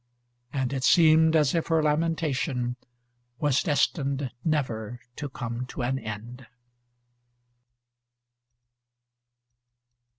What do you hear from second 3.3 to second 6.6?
was destined never to come to an end.